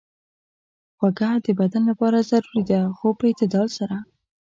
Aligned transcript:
خوږه 0.97 1.29
د 1.45 1.47
بدن 1.59 1.83
لپاره 1.91 2.17
ضروري 2.29 2.61
ده، 2.69 2.79
خو 2.97 3.07
په 3.17 3.23
اعتدال 3.29 3.67
سره. 3.77 3.97